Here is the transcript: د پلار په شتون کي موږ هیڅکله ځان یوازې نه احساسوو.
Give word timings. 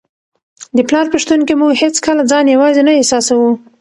د 0.77 0.79
پلار 0.87 1.05
په 1.11 1.17
شتون 1.23 1.41
کي 1.47 1.53
موږ 1.61 1.71
هیڅکله 1.83 2.23
ځان 2.31 2.45
یوازې 2.55 2.81
نه 2.87 2.91
احساسوو. 2.95 3.49